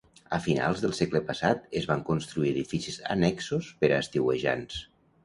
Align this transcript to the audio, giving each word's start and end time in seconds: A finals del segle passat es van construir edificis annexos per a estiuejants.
A 0.35 0.37
finals 0.43 0.79
del 0.85 0.93
segle 0.99 1.19
passat 1.27 1.67
es 1.81 1.85
van 1.91 2.01
construir 2.07 2.53
edificis 2.53 2.97
annexos 3.17 3.69
per 3.83 3.91
a 3.91 4.01
estiuejants. 4.07 4.81